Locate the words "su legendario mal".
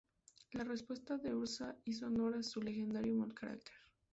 2.41-3.35